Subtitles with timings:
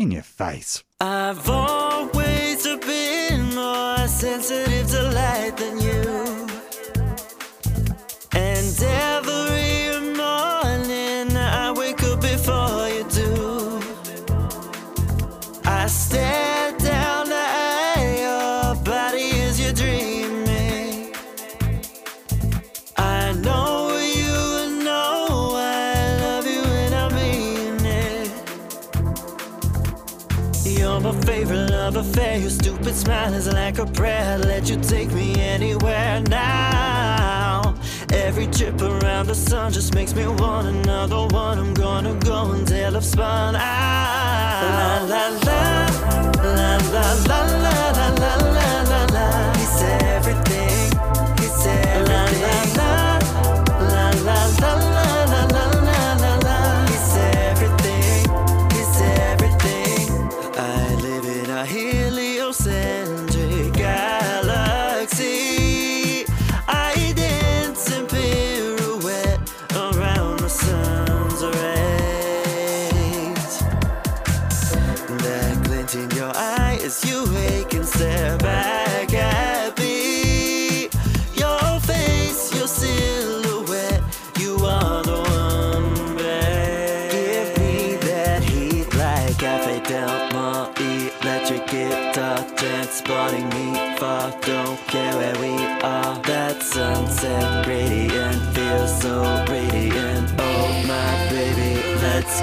[0.00, 0.82] In your face.
[0.98, 4.69] I've always been more sensitive
[33.10, 34.38] smile is like a prayer.
[34.38, 37.74] Let you take me anywhere now.
[38.12, 41.58] Every trip around the sun just makes me want another one.
[41.58, 44.62] I'm gonna go until I've spun out.
[44.76, 45.60] La la la,
[46.54, 47.69] la la la la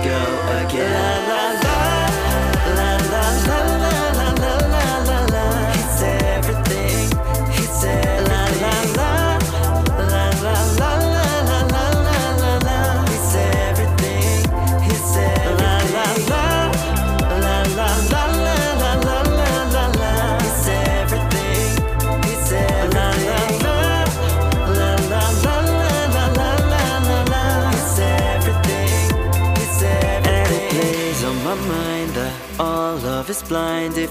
[0.07, 1.36] go again.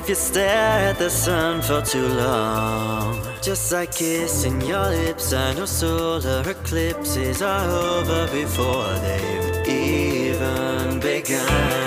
[0.06, 3.20] If you stare at the sun for too long.
[3.42, 11.85] Just like kissing your lips, I know solar eclipses are over before they've even begun.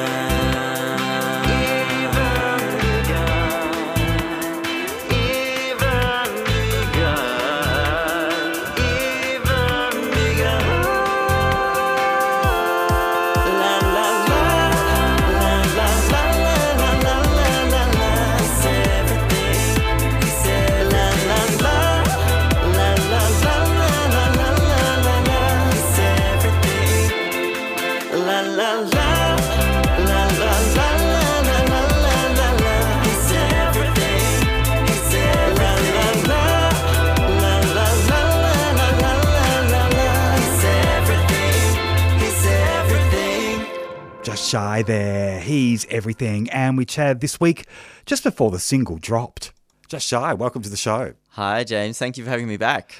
[44.49, 45.39] Shy there.
[45.39, 46.49] He's everything.
[46.49, 47.67] And we chatted this week
[48.07, 49.53] just before the single dropped.
[49.87, 51.13] Just shy, welcome to the show.
[51.29, 51.99] Hi, James.
[51.99, 52.95] Thank you for having me back.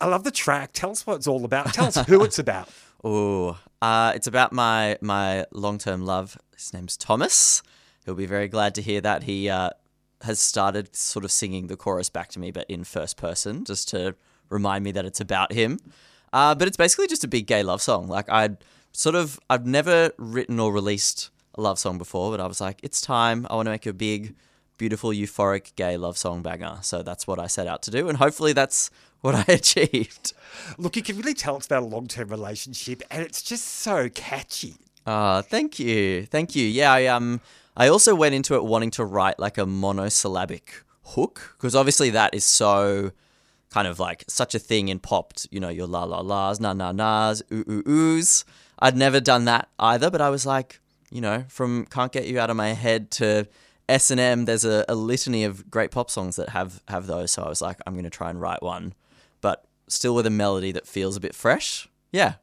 [0.00, 0.70] I love the track.
[0.72, 1.74] Tell us what it's all about.
[1.74, 2.68] Tell us who it's about.
[3.04, 6.38] Ooh, uh, it's about my my long term love.
[6.54, 7.64] His name's Thomas.
[8.04, 9.70] He'll be very glad to hear that he uh,
[10.20, 13.88] has started sort of singing the chorus back to me, but in first person, just
[13.88, 14.14] to
[14.50, 15.80] remind me that it's about him.
[16.32, 18.06] Uh, but it's basically just a big gay love song.
[18.06, 18.58] Like I'd
[18.92, 22.78] sort of I've never written or released a love song before, but I was like,
[22.82, 23.46] it's time.
[23.50, 24.34] I want to make a big,
[24.78, 26.78] beautiful, euphoric gay love song banger.
[26.82, 28.90] So that's what I set out to do, and hopefully that's
[29.22, 30.34] what I achieved.
[30.76, 34.08] Look, you can really tell it's about a long term relationship and it's just so
[34.10, 34.76] catchy.
[35.06, 36.66] Ah, thank you, thank you.
[36.66, 37.40] Yeah, I um,
[37.76, 42.34] I also went into it wanting to write like a monosyllabic hook because obviously that
[42.34, 43.10] is so
[43.70, 45.32] kind of like such a thing in pop.
[45.50, 48.44] You know, your la la las, na na nas, ooh ooh oohs.
[48.82, 52.40] I'd never done that either, but I was like, you know, from "Can't Get You
[52.40, 53.46] Out of My Head" to
[53.88, 54.44] S and M.
[54.44, 57.30] There's a, a litany of great pop songs that have have those.
[57.30, 58.94] So I was like, I'm going to try and write one,
[59.40, 61.88] but still with a melody that feels a bit fresh.
[62.10, 62.34] Yeah,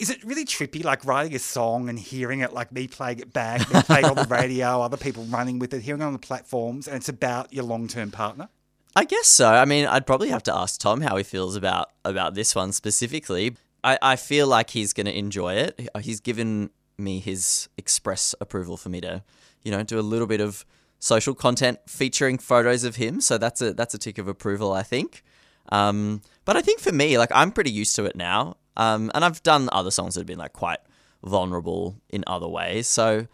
[0.00, 3.32] Is it really trippy, like writing a song and hearing it, like me playing it
[3.32, 6.18] back, me playing on the radio, other people running with it, hearing it on the
[6.18, 8.48] platforms, and it's about your long term partner?
[8.96, 9.48] I guess so.
[9.48, 12.72] I mean, I'd probably have to ask Tom how he feels about about this one
[12.72, 13.56] specifically.
[13.84, 15.88] I, I feel like he's going to enjoy it.
[16.00, 19.22] He's given me his express approval for me to,
[19.62, 20.64] you know, do a little bit of
[20.98, 23.20] social content featuring photos of him.
[23.20, 25.22] So that's a that's a tick of approval, I think.
[25.70, 28.56] Um, but I think for me, like I'm pretty used to it now.
[28.76, 30.80] Um, and I've done other songs that have been like quite
[31.24, 32.88] vulnerable in other ways.
[32.88, 33.26] So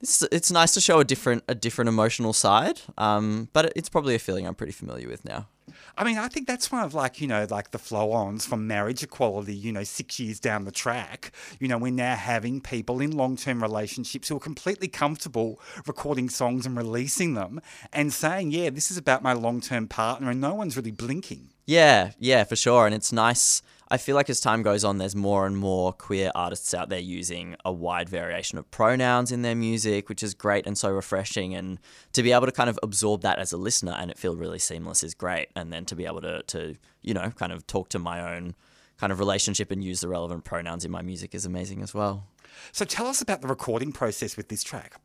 [0.00, 2.80] this it's nice to show a different a different emotional side.
[2.96, 5.48] Um, but it's probably a feeling I'm pretty familiar with now.
[5.96, 8.66] I mean, I think that's one of like, you know, like the flow ons from
[8.66, 11.32] marriage equality, you know, six years down the track.
[11.58, 16.28] You know, we're now having people in long term relationships who are completely comfortable recording
[16.28, 17.60] songs and releasing them
[17.92, 21.50] and saying, yeah, this is about my long term partner, and no one's really blinking.
[21.66, 22.86] Yeah, yeah, for sure.
[22.86, 23.60] And it's nice.
[23.90, 26.98] I feel like as time goes on, there's more and more queer artists out there
[26.98, 31.54] using a wide variation of pronouns in their music, which is great and so refreshing.
[31.54, 31.78] And
[32.12, 34.58] to be able to kind of absorb that as a listener and it feel really
[34.58, 35.48] seamless is great.
[35.56, 38.54] And then to be able to, to you know, kind of talk to my own
[38.98, 42.26] kind of relationship and use the relevant pronouns in my music is amazing as well.
[42.72, 45.00] So tell us about the recording process with this track.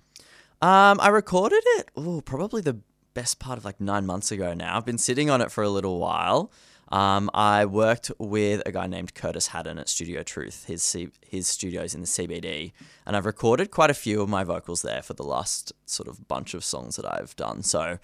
[0.61, 2.79] Um, I recorded it, oh, probably the
[3.13, 4.75] best part of like nine months ago now.
[4.75, 6.51] I've been sitting on it for a little while.
[6.93, 11.47] Um, I worked with a guy named Curtis Haddon at Studio Truth, his C- his
[11.47, 12.71] studios in the CBD,
[13.07, 16.27] and I've recorded quite a few of my vocals there for the last sort of
[16.27, 17.63] bunch of songs that I've done.
[17.63, 17.97] So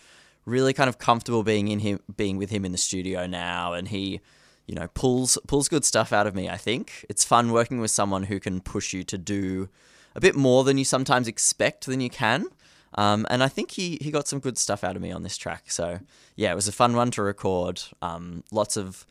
[0.44, 3.90] really kind of comfortable being in him, being with him in the studio now, and
[3.90, 4.22] he,
[4.66, 6.50] you know, pulls pulls good stuff out of me.
[6.50, 9.70] I think it's fun working with someone who can push you to do
[10.16, 12.48] a bit more than you sometimes expect than you can.
[12.96, 15.38] Um, and I think he, he got some good stuff out of me on this
[15.38, 15.72] track.
[15.72, 16.00] So,
[16.36, 17.82] yeah, it was a fun one to record.
[18.02, 19.06] Um, lots of,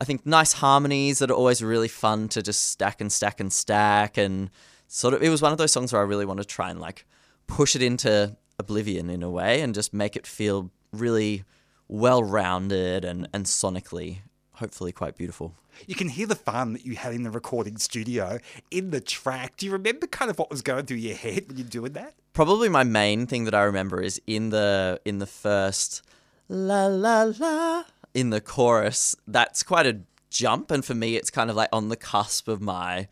[0.00, 3.52] I think, nice harmonies that are always really fun to just stack and stack and
[3.52, 4.18] stack.
[4.18, 4.50] And
[4.88, 6.80] sort of, it was one of those songs where I really want to try and
[6.80, 7.06] like
[7.46, 11.44] push it into oblivion in a way and just make it feel really
[11.88, 14.18] well rounded and, and sonically,
[14.54, 15.54] hopefully, quite beautiful.
[15.86, 18.38] You can hear the fun that you had in the recording studio
[18.70, 19.56] in the track.
[19.56, 22.14] Do you remember kind of what was going through your head when you're doing that?
[22.32, 26.02] Probably my main thing that I remember is in the in the first
[26.48, 29.16] la la la in the chorus.
[29.26, 32.60] That's quite a jump, and for me, it's kind of like on the cusp of
[32.60, 33.08] my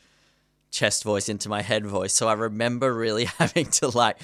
[0.70, 2.12] chest voice into my head voice.
[2.12, 4.18] So I remember really having to like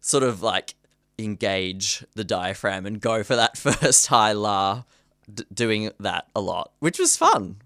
[0.00, 0.74] sort of like
[1.18, 4.84] engage the diaphragm and go for that first high la,
[5.34, 7.56] d- doing that a lot, which was fun.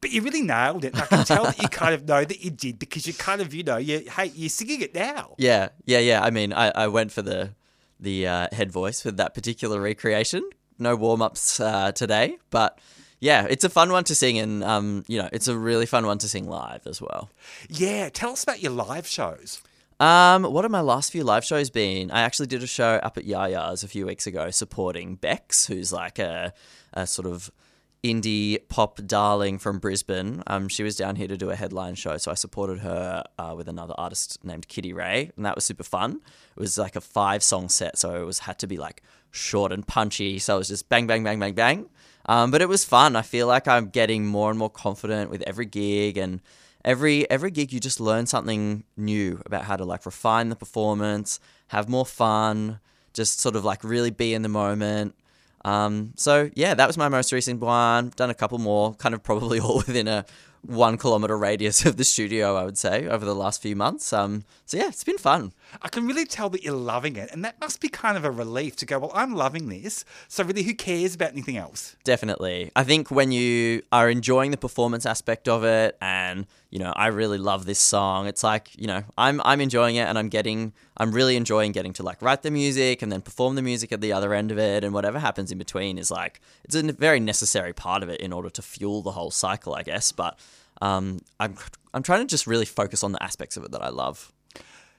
[0.00, 0.94] But you really nailed it.
[0.94, 3.40] And I can tell that you kind of know that you did because you kind
[3.40, 5.34] of, you know, you hey, you're singing it now.
[5.38, 6.22] Yeah, yeah, yeah.
[6.22, 7.50] I mean, I, I went for the
[8.00, 10.48] the uh, head voice with that particular recreation.
[10.78, 12.78] No warm ups uh, today, but
[13.20, 16.04] yeah, it's a fun one to sing, and um, you know, it's a really fun
[16.04, 17.30] one to sing live as well.
[17.68, 19.62] Yeah, tell us about your live shows.
[20.02, 22.10] Um, what have my last few live shows been?
[22.10, 25.66] I actually did a show up at Yah Yah's a few weeks ago supporting Bex,
[25.66, 26.52] who's like a,
[26.92, 27.52] a sort of
[28.02, 30.42] indie pop darling from Brisbane.
[30.48, 33.54] Um, she was down here to do a headline show, so I supported her uh,
[33.56, 36.20] with another artist named Kitty Ray, and that was super fun.
[36.56, 39.70] It was like a five song set, so it was had to be like short
[39.70, 40.40] and punchy.
[40.40, 41.88] So it was just bang, bang, bang, bang, bang.
[42.26, 43.14] Um, but it was fun.
[43.14, 46.40] I feel like I'm getting more and more confident with every gig, and
[46.84, 51.40] every every gig you just learn something new about how to like refine the performance,
[51.68, 52.80] have more fun,
[53.12, 55.14] just sort of like really be in the moment.
[55.64, 58.12] Um, so yeah, that was my most recent one.
[58.16, 60.24] Done a couple more, kind of probably all within a
[60.64, 64.12] one kilometer radius of the studio, I would say, over the last few months.
[64.12, 65.52] Um, so yeah, it's been fun.
[65.82, 68.30] I can really tell that you're loving it, and that must be kind of a
[68.30, 70.04] relief to go, well, I'm loving this.
[70.28, 71.96] So really, who cares about anything else?
[72.04, 72.70] Definitely.
[72.76, 77.08] I think when you are enjoying the performance aspect of it and, you know, I
[77.08, 80.72] really love this song, it's like, you know, I'm I'm enjoying it and I'm getting
[80.96, 84.00] I'm really enjoying getting to like write the music and then perform the music at
[84.00, 87.20] the other end of it and whatever happens in between is like it's a very
[87.20, 90.38] necessary part of it in order to fuel the whole cycle, I guess, but
[90.80, 91.56] um, I'm
[91.92, 94.32] I'm trying to just really focus on the aspects of it that I love.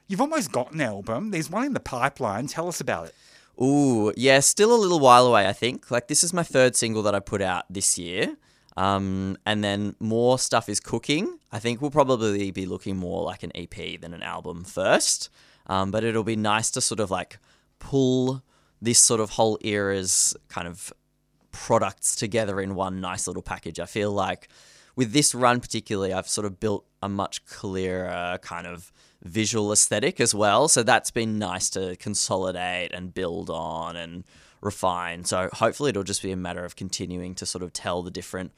[0.06, 1.32] You've almost got an album.
[1.32, 2.46] There's one in the pipeline.
[2.46, 3.14] Tell us about it.
[3.60, 5.90] Ooh, yeah, still a little while away, I think.
[5.90, 8.36] Like, this is my third single that I put out this year.
[8.76, 11.38] Um, and then more stuff is cooking.
[11.52, 15.30] I think we'll probably be looking more like an EP than an album first.
[15.66, 17.38] Um, but it'll be nice to sort of like
[17.78, 18.42] pull
[18.82, 20.92] this sort of whole era's kind of
[21.52, 23.78] products together in one nice little package.
[23.78, 24.48] I feel like
[24.96, 30.20] with this run particularly, I've sort of built a much clearer kind of visual aesthetic
[30.20, 30.68] as well.
[30.68, 34.24] So that's been nice to consolidate and build on and
[34.64, 35.24] refine.
[35.24, 38.52] So hopefully it'll just be a matter of continuing to sort of tell the different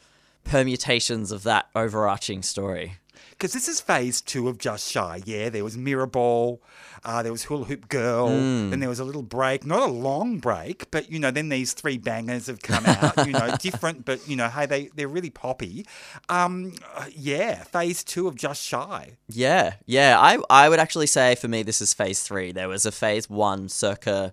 [0.44, 2.98] permutations of that overarching story.
[3.30, 5.20] Because this is phase two of Just Shy.
[5.24, 6.62] Yeah, there was Mirror Ball,
[7.04, 10.38] uh, there was Hula Hoop Girl, then there was a little break, not a long
[10.38, 13.26] break, but you know, then these three bangers have come out.
[13.26, 15.86] you know, different, but you know, hey, they they're really poppy.
[16.28, 19.16] Um, uh, yeah, phase two of Just Shy.
[19.28, 20.16] Yeah, yeah.
[20.18, 22.52] I I would actually say for me this is phase three.
[22.52, 24.32] There was a phase one circa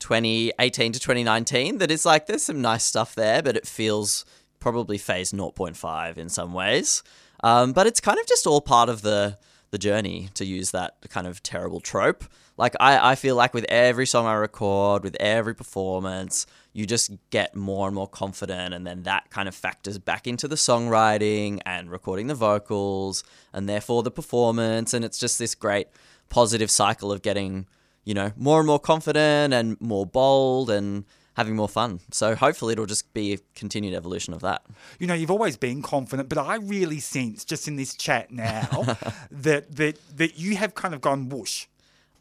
[0.00, 4.24] 2018 to 2019 that is like there's some nice stuff there, but it feels
[4.58, 7.02] probably phase 0.5 in some ways.
[7.42, 9.38] Um, but it's kind of just all part of the
[9.70, 12.24] the journey to use that kind of terrible trope.
[12.56, 17.12] Like I, I feel like with every song I record, with every performance, you just
[17.30, 21.60] get more and more confident and then that kind of factors back into the songwriting
[21.64, 25.88] and recording the vocals and therefore the performance and it's just this great
[26.28, 27.66] positive cycle of getting,
[28.04, 31.04] you know, more and more confident and more bold and
[31.36, 32.00] having more fun.
[32.10, 34.62] So hopefully it'll just be a continued evolution of that.
[34.98, 38.96] You know, you've always been confident, but I really sense just in this chat now
[39.30, 41.66] that that that you have kind of gone whoosh.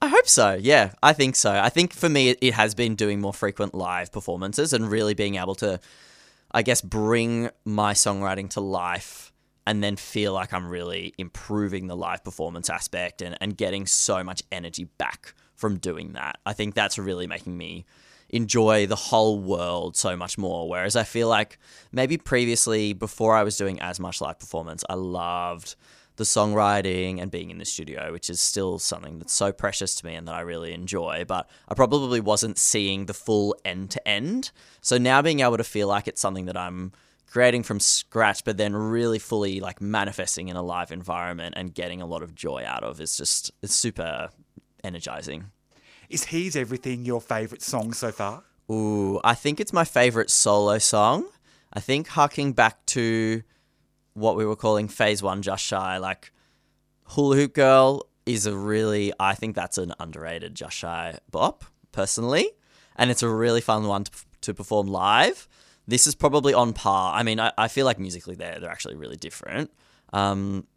[0.01, 0.53] I hope so.
[0.53, 1.51] Yeah, I think so.
[1.51, 5.35] I think for me, it, has been doing more frequent live performances and really being
[5.35, 5.81] able to,
[6.53, 9.33] I guess, bring my songwriting to life
[9.67, 14.23] and then feel like I'm really improving the live performance aspect and, and getting so
[14.23, 16.39] much energy back from doing that.
[16.45, 17.85] I think that's really making me
[18.29, 20.69] enjoy the whole world so much more.
[20.69, 21.59] Whereas I feel like
[21.91, 25.75] maybe previously, before I was doing as much live performance, I loved
[26.15, 30.05] the songwriting and being in the studio, which is still something that's so precious to
[30.05, 31.25] me and that I really enjoy.
[31.27, 34.51] But I probably wasn't seeing the full end to end.
[34.81, 36.91] So now being able to feel like it's something that I'm
[37.25, 42.01] creating from scratch, but then really fully like manifesting in a live environment and getting
[42.01, 44.29] a lot of joy out of is just it's super
[44.83, 45.51] energizing.
[46.09, 48.43] Is He's Everything your favourite song so far?
[48.71, 51.25] Ooh, I think it's my favorite solo song.
[51.73, 53.43] I think harking back to
[54.13, 56.31] what we were calling phase one just shy, like
[57.09, 62.49] Hula Hoop Girl is a really, I think that's an underrated just shy bop, personally.
[62.95, 65.47] And it's a really fun one to, to perform live.
[65.87, 67.15] This is probably on par.
[67.15, 69.71] I mean, I, I feel like musically they're, they're actually really different.
[70.13, 70.67] Um,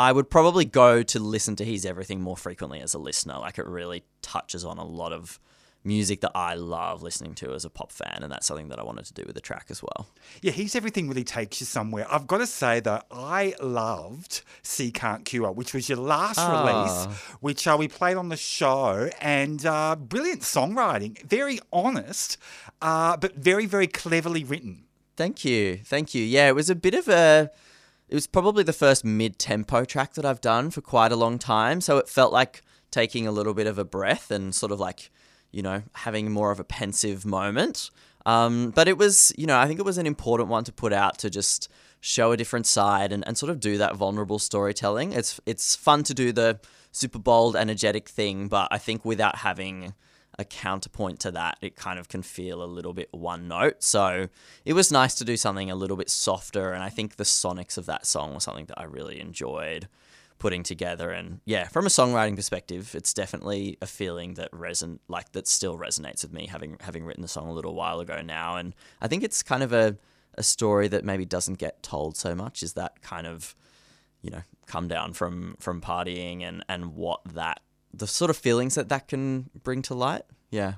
[0.00, 3.36] I would probably go to listen to He's Everything more frequently as a listener.
[3.38, 5.38] Like it really touches on a lot of
[5.82, 8.82] music that I love listening to as a pop fan, and that's something that I
[8.82, 10.08] wanted to do with the track as well.
[10.42, 12.06] Yeah, He's Everything really takes you somewhere.
[12.10, 16.50] I've got to say though, I loved Sea Can't Cure, which was your last Ah.
[16.66, 22.36] release, which uh, we played on the show, and uh, brilliant songwriting, very honest,
[22.82, 24.84] uh, but very very cleverly written.
[25.16, 25.80] Thank you.
[25.84, 26.22] Thank you.
[26.24, 27.50] Yeah, it was a bit of a.
[28.10, 31.38] It was probably the first mid tempo track that I've done for quite a long
[31.38, 31.80] time.
[31.80, 35.12] So it felt like taking a little bit of a breath and sort of like,
[35.52, 37.90] you know, having more of a pensive moment.
[38.26, 40.92] Um, but it was, you know, I think it was an important one to put
[40.92, 41.68] out to just
[42.00, 45.12] show a different side and, and sort of do that vulnerable storytelling.
[45.12, 46.58] It's it's fun to do the
[46.90, 49.94] super bold, energetic thing, but I think without having
[50.40, 53.82] a counterpoint to that, it kind of can feel a little bit one note.
[53.82, 54.28] So
[54.64, 57.76] it was nice to do something a little bit softer, and I think the sonics
[57.76, 59.86] of that song was something that I really enjoyed
[60.38, 61.10] putting together.
[61.10, 65.76] And yeah, from a songwriting perspective, it's definitely a feeling that reson like that still
[65.76, 68.56] resonates with me, having having written the song a little while ago now.
[68.56, 69.98] And I think it's kind of a
[70.38, 72.62] a story that maybe doesn't get told so much.
[72.62, 73.54] Is that kind of
[74.22, 77.60] you know come down from from partying and and what that
[77.92, 80.22] the sort of feelings that that can bring to light.
[80.50, 80.74] Yeah.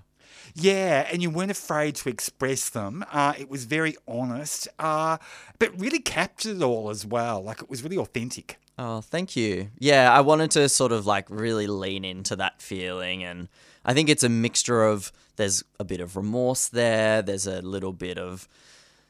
[0.55, 3.05] Yeah, and you weren't afraid to express them.
[3.11, 5.17] Uh, it was very honest, uh,
[5.59, 7.43] but really captured it all as well.
[7.43, 8.59] Like it was really authentic.
[8.79, 9.71] Oh, thank you.
[9.79, 13.23] Yeah, I wanted to sort of like really lean into that feeling.
[13.23, 13.49] And
[13.85, 17.93] I think it's a mixture of there's a bit of remorse there, there's a little
[17.93, 18.49] bit of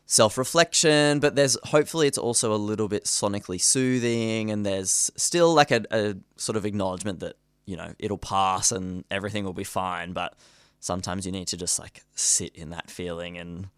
[0.06, 4.50] self reflection, but there's hopefully it's also a little bit sonically soothing.
[4.50, 9.04] And there's still like a, a sort of acknowledgement that, you know, it'll pass and
[9.10, 10.12] everything will be fine.
[10.12, 10.34] But
[10.80, 13.68] sometimes you need to just like sit in that feeling and,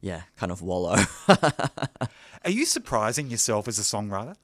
[0.00, 0.96] yeah, kind of wallow.
[1.28, 4.36] Are you surprising yourself as a songwriter?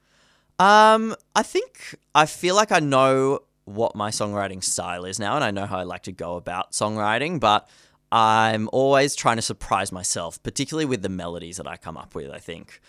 [0.59, 5.43] Um, I think I feel like I know what my songwriting style is now, and
[5.43, 7.67] I know how I like to go about songwriting, but
[8.11, 12.31] I'm always trying to surprise myself, particularly with the melodies that I come up with.
[12.31, 12.81] I think.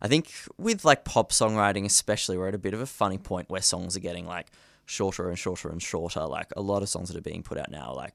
[0.00, 3.50] I think with like pop songwriting, especially, we're at a bit of a funny point
[3.50, 4.46] where songs are getting like
[4.88, 6.24] shorter and shorter and shorter.
[6.24, 8.14] Like a lot of songs that are being put out now, are, like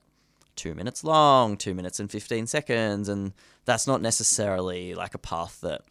[0.55, 3.07] two minutes long, two minutes and 15 seconds.
[3.07, 3.33] And
[3.65, 5.83] that's not necessarily like a path that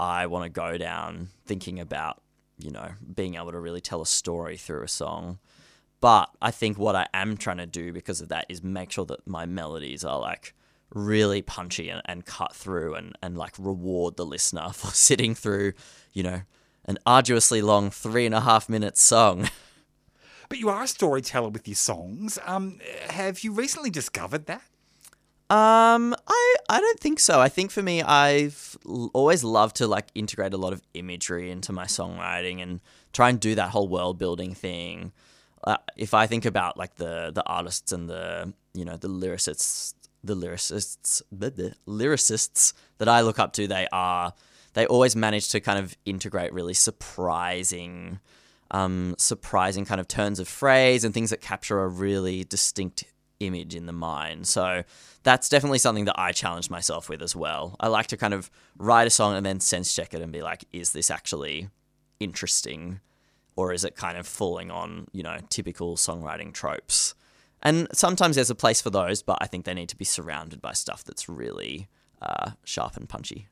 [0.00, 2.22] I want to go down thinking about,
[2.58, 5.38] you know, being able to really tell a story through a song.
[6.00, 9.04] But I think what I am trying to do because of that is make sure
[9.06, 10.54] that my melodies are like
[10.94, 15.72] really punchy and, and cut through and, and like reward the listener for sitting through,
[16.12, 16.42] you know,
[16.84, 19.48] an arduously long three and a half minute song.
[20.52, 22.38] But you are a storyteller with your songs.
[22.44, 22.78] Um,
[23.08, 24.60] have you recently discovered that?
[25.48, 27.40] Um, I I don't think so.
[27.40, 31.50] I think for me, I've l- always loved to like integrate a lot of imagery
[31.50, 32.82] into my songwriting and
[33.14, 35.12] try and do that whole world building thing.
[35.64, 39.94] Uh, if I think about like the the artists and the you know the lyricists,
[40.22, 44.34] the lyricists, the, the lyricists that I look up to, they are
[44.74, 48.20] they always manage to kind of integrate really surprising
[48.72, 53.04] um, surprising kind of turns of phrase and things that capture a really distinct
[53.38, 54.46] image in the mind.
[54.46, 54.82] So
[55.22, 57.76] that's definitely something that I challenge myself with as well.
[57.78, 60.42] I like to kind of write a song and then sense check it and be
[60.42, 61.68] like, is this actually
[62.18, 63.00] interesting?
[63.54, 67.14] Or is it kind of falling on, you know, typical songwriting tropes?
[67.62, 70.62] And sometimes there's a place for those, but I think they need to be surrounded
[70.62, 71.88] by stuff that's really
[72.20, 73.48] uh, sharp and punchy.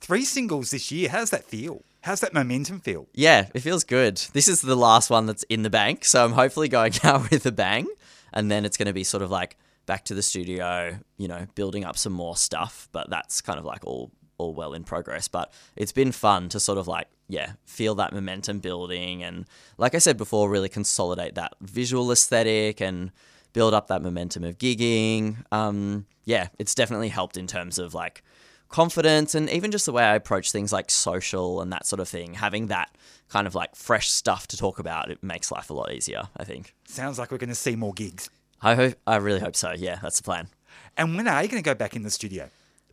[0.00, 1.10] Three singles this year.
[1.10, 1.84] How's that feel?
[2.02, 3.06] How's that momentum feel?
[3.14, 4.16] Yeah, it feels good.
[4.32, 7.46] This is the last one that's in the bank, so I'm hopefully going out with
[7.46, 7.86] a bang.
[8.32, 9.56] And then it's going to be sort of like
[9.86, 12.88] back to the studio, you know, building up some more stuff.
[12.90, 15.28] But that's kind of like all all well in progress.
[15.28, 19.46] But it's been fun to sort of like, yeah, feel that momentum building and
[19.78, 23.12] like I said before, really consolidate that visual aesthetic and
[23.52, 25.36] build up that momentum of gigging.
[25.52, 28.24] Um, yeah, it's definitely helped in terms of like
[28.72, 32.08] confidence and even just the way I approach things like social and that sort of
[32.08, 32.34] thing.
[32.34, 32.90] Having that
[33.28, 36.44] kind of like fresh stuff to talk about, it makes life a lot easier, I
[36.44, 36.74] think.
[36.86, 38.28] Sounds like we're going to see more gigs.
[38.60, 39.72] I hope I really hope so.
[39.72, 40.48] Yeah, that's the plan.
[40.96, 42.48] And when are you going to go back in the studio?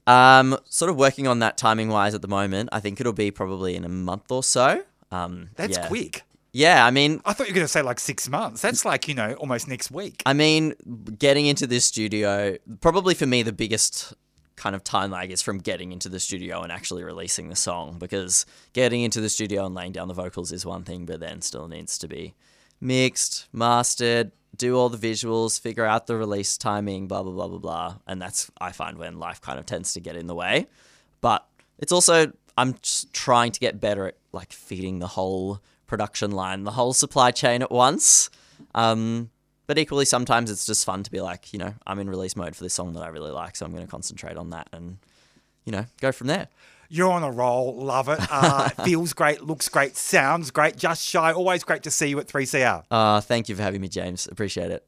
[0.07, 2.69] Um, sort of working on that timing wise at the moment.
[2.71, 4.83] I think it'll be probably in a month or so.
[5.11, 5.87] Um, That's yeah.
[5.87, 6.23] quick.
[6.51, 8.61] Yeah, I mean, I thought you were going to say like six months.
[8.61, 10.23] That's like, you know, almost next week.
[10.25, 10.73] I mean,
[11.19, 14.15] getting into this studio, probably for me, the biggest
[14.59, 17.97] kind of time lag is from getting into the studio and actually releasing the song
[17.97, 21.41] because getting into the studio and laying down the vocals is one thing, but then
[21.41, 22.35] still needs to be
[22.81, 27.57] mixed, mastered, do all the visuals, figure out the release timing, blah, blah, blah, blah,
[27.57, 27.95] blah.
[28.05, 30.67] And that's, I find, when life kind of tends to get in the way.
[31.21, 31.47] But
[31.77, 36.63] it's also, I'm just trying to get better at like feeding the whole production line,
[36.63, 38.29] the whole supply chain at once.
[38.75, 39.29] Um,
[39.69, 42.55] but equally, sometimes it's just fun to be like, you know, I'm in release mode
[42.55, 44.97] for this song that I really like, so I'm going to concentrate on that and,
[45.63, 46.47] you know, go from there.
[46.89, 47.75] You're on a roll.
[47.75, 48.17] Love it.
[48.31, 50.75] Uh, feels great, looks great, sounds great.
[50.75, 51.31] Just shy.
[51.33, 52.85] Always great to see you at 3CR.
[52.89, 54.25] Uh, thank you for having me, James.
[54.25, 54.87] Appreciate it.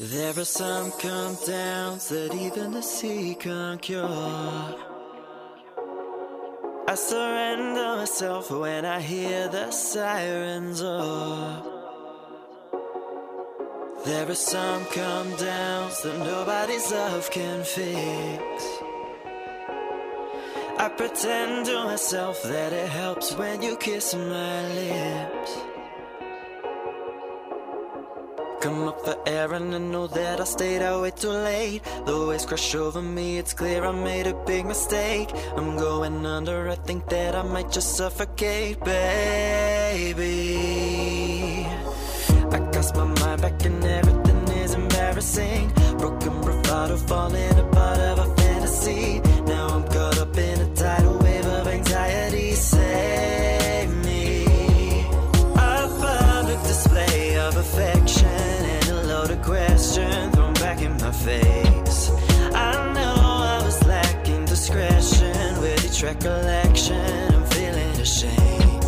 [0.00, 4.08] There are some come downs that even the sea can't cure.
[6.88, 11.67] I surrender myself when I hear the sirens roar.
[14.08, 18.64] There are some come downs that nobody's love can fix.
[20.78, 25.52] I pretend to myself that it helps when you kiss my lips.
[28.62, 31.82] Come up for air and I know that I stayed out way too late.
[32.06, 35.28] The waves crash over me, it's clear I made a big mistake.
[35.54, 40.46] I'm going under, I think that I might just suffocate, baby.
[42.50, 43.17] I cast my
[43.48, 45.72] and everything is embarrassing.
[45.98, 49.20] Broken bravado, falling apart of a fantasy.
[49.46, 52.52] Now I'm caught up in a tidal wave of anxiety.
[52.52, 54.44] Save me.
[55.54, 58.26] A public display of affection
[58.76, 62.10] and a loaded question thrown back in my face.
[62.54, 63.14] I know
[63.54, 67.34] I was lacking discretion with each recollection.
[67.34, 68.82] I'm feeling ashamed.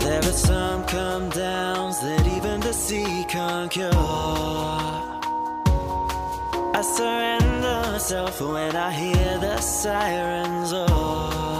[0.00, 2.02] There are some come downs
[2.72, 3.90] sea can't cure.
[6.72, 11.50] I surrender myself when I hear the sirens roar.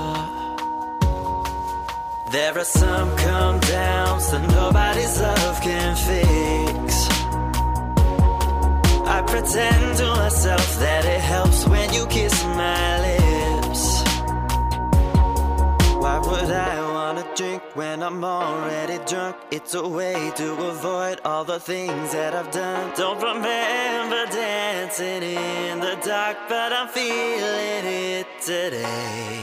[2.30, 7.08] There are some come downs that nobody's love can fix.
[9.06, 13.19] I pretend to myself that it helps when you kiss my lips.
[16.10, 19.36] Why would I wanna drink when I'm already drunk?
[19.52, 22.90] It's a way to avoid all the things that I've done.
[22.96, 27.84] Don't remember dancing in the dark, but I'm feeling
[28.16, 29.38] it today.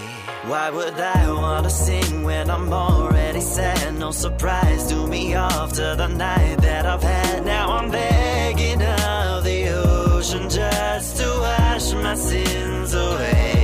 [0.51, 3.97] Why would I wanna sing when I'm already sad?
[3.97, 7.45] No surprise, do me to the night that I've had.
[7.45, 13.56] Now I'm begging of the ocean just to wash my sins away.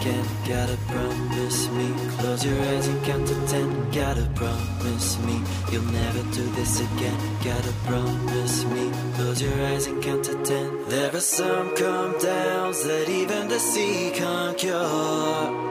[0.00, 0.24] Again.
[0.48, 1.92] Gotta promise me.
[2.18, 3.90] Close your eyes and count to ten.
[3.90, 7.18] Gotta promise me you'll never do this again.
[7.44, 8.90] Gotta promise me.
[9.14, 10.88] Close your eyes and count to ten.
[10.88, 15.70] There are some come downs that even the sea can't cure.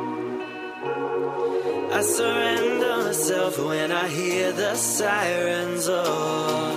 [1.92, 6.76] I surrender myself when I hear the sirens roar.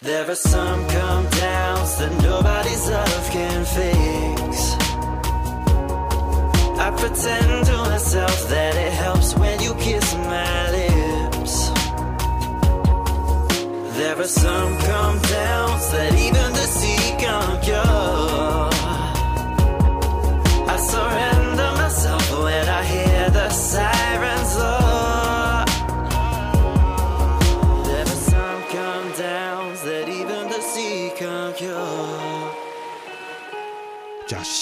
[0.00, 4.41] There are some come downs that nobody's love can fix.
[7.02, 11.70] Pretend to myself that it helps when you kiss my lips.
[13.98, 16.51] There are some come downs that even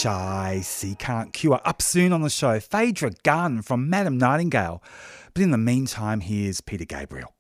[0.01, 1.61] shy, Sea can't cure.
[1.65, 4.83] Up soon on the show, Phaedra Gunn from Madam Nightingale.
[5.35, 7.35] But in the meantime, here's Peter Gabriel.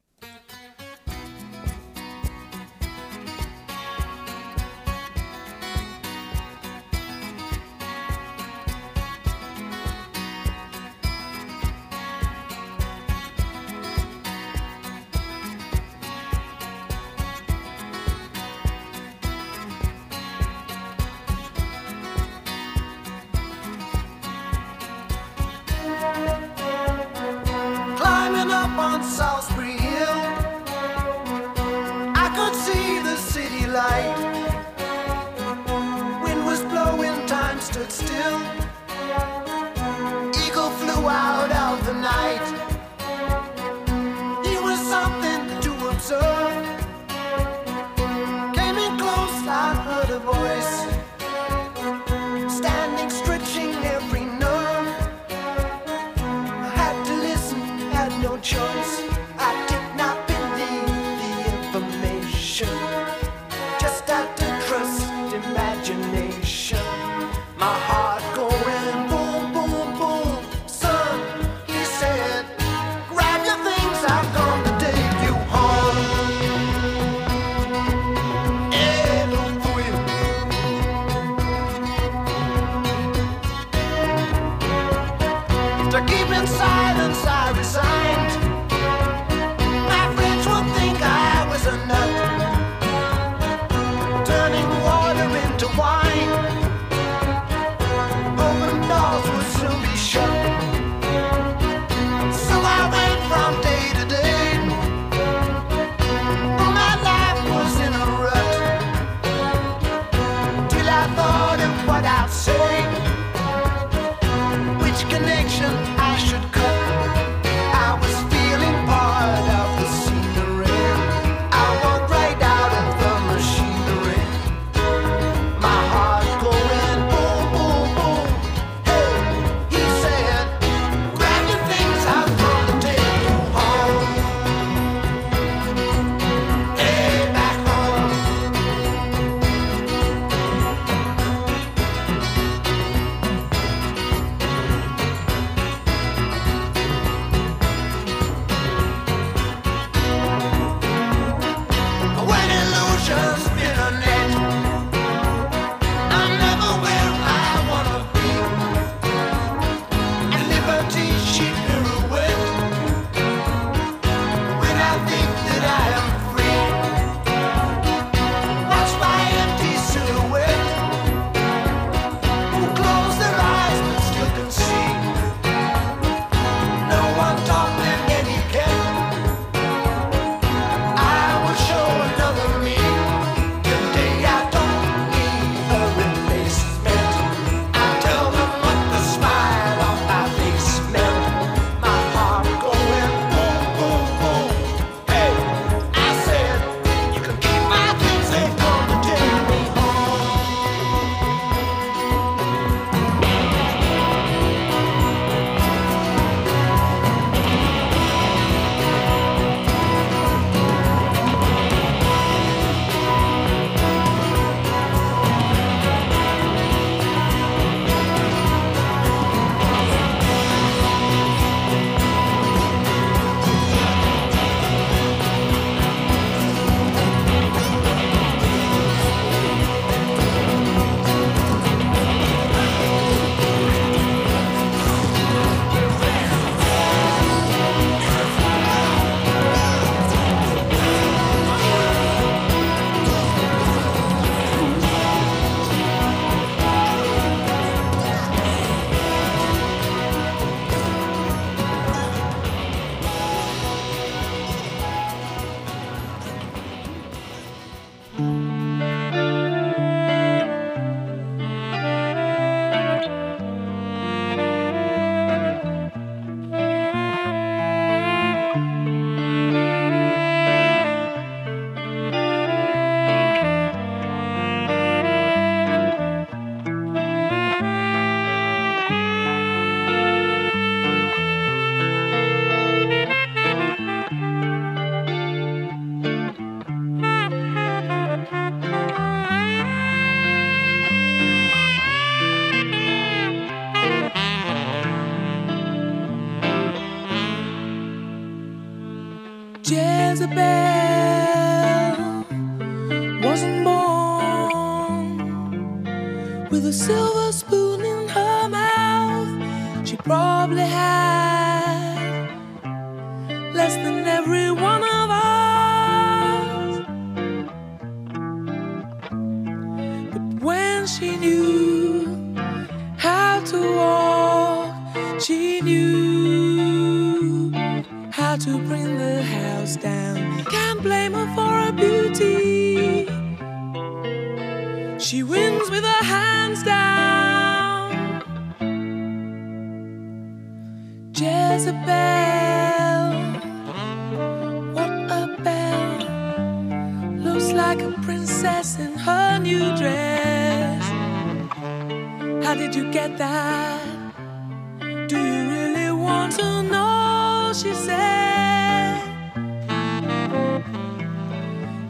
[357.52, 359.02] She said.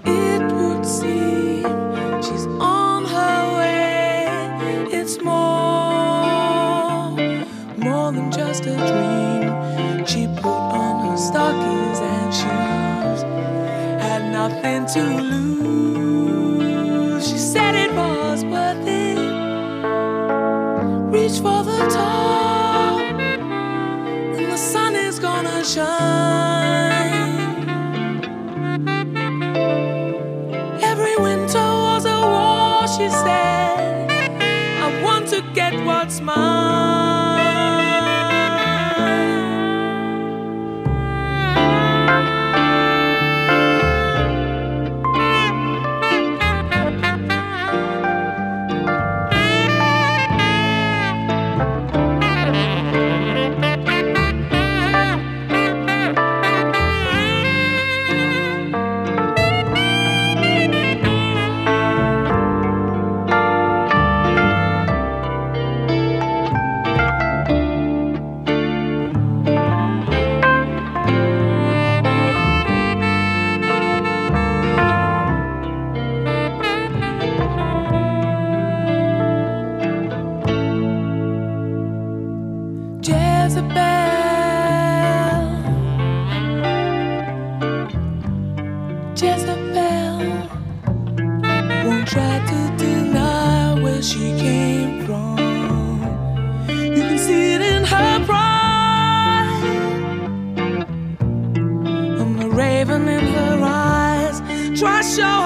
[0.04, 1.64] It would seem
[2.22, 4.26] she's on her way.
[4.90, 7.10] It's more,
[7.76, 10.06] more than just a dream.
[10.06, 13.22] She put on her stockings and shoes,
[14.02, 17.28] had nothing to lose.
[17.28, 19.18] She said it was worth it.
[21.12, 22.29] Reach for the top,
[33.00, 34.10] she said.
[34.84, 37.19] I want to get what's mine.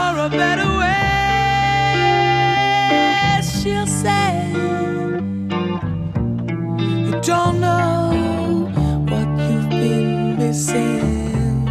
[0.05, 1.11] Her a better way.
[3.43, 4.51] She'll say,
[7.07, 8.69] You don't know
[9.09, 11.65] what you've been missing.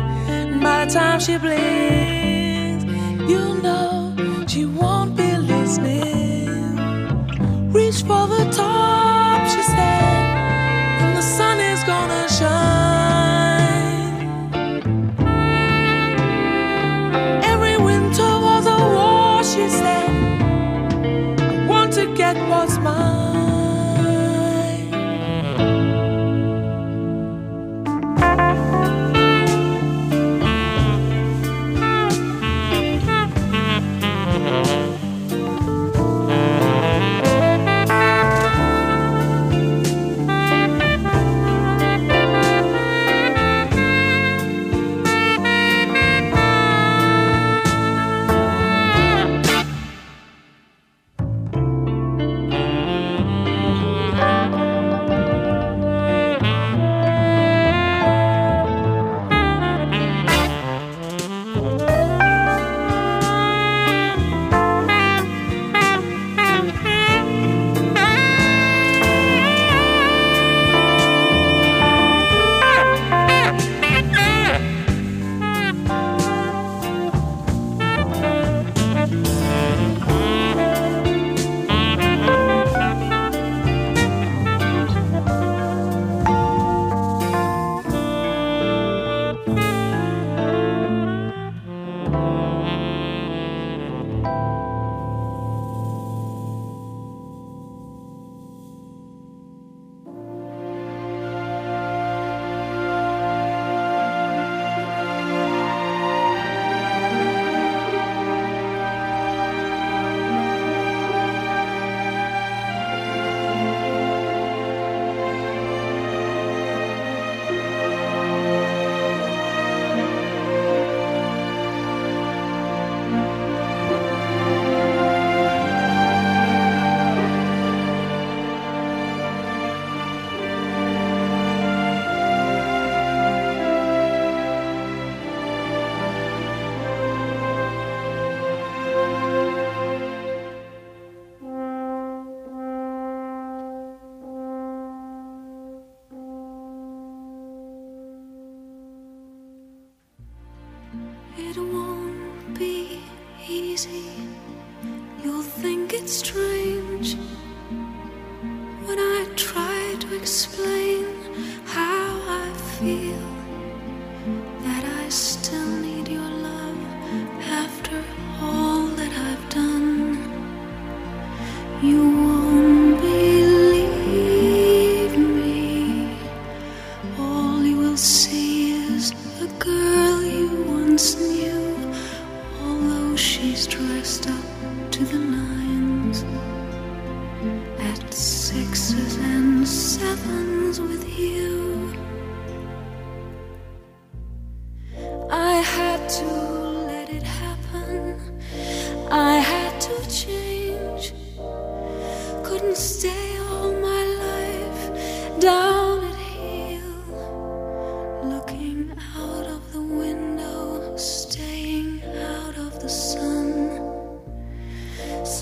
[0.63, 2.85] By the time she blinks,
[3.31, 4.15] you know
[4.47, 6.47] she won't be listening.
[7.71, 10.12] Reach for the top, she said,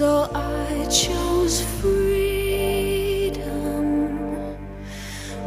[0.02, 3.46] So I chose freedom,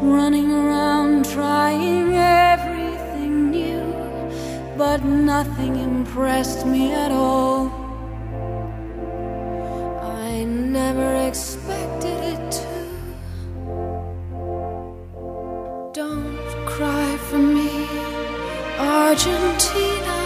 [0.01, 3.83] running around trying everything new,
[4.79, 7.67] but nothing impressed me at all.
[10.23, 12.69] I never expected it to.
[15.93, 17.88] Don't cry for me,
[18.79, 20.19] Argentina.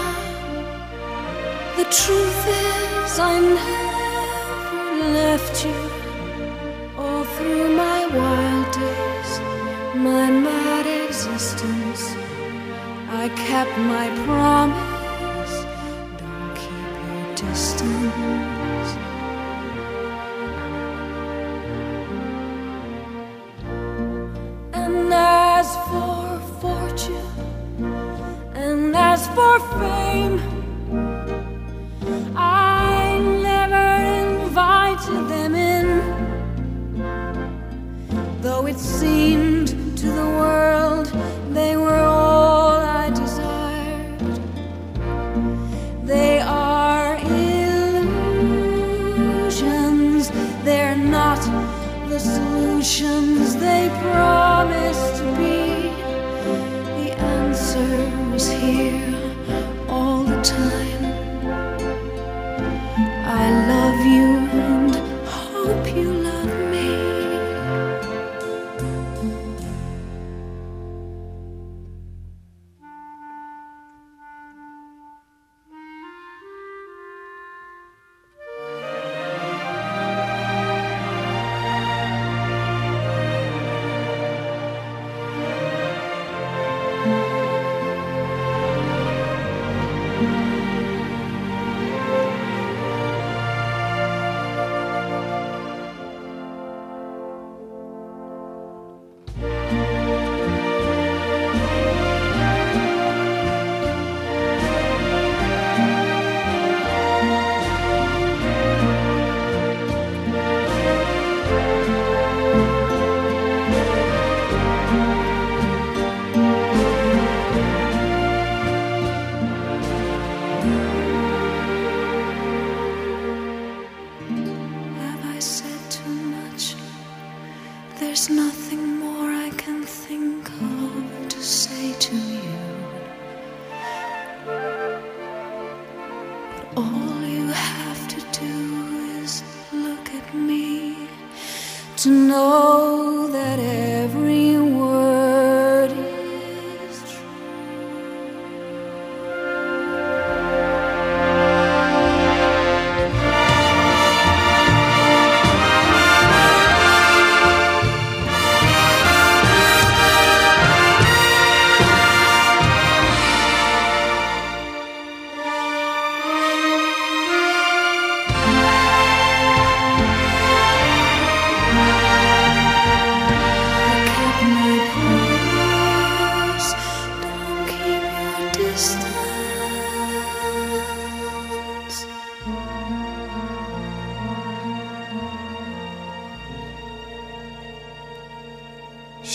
[1.79, 3.88] The truth is, I never.
[13.59, 14.88] kept my promise.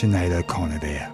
[0.03, 0.43] 进来的
[0.79, 1.12] there.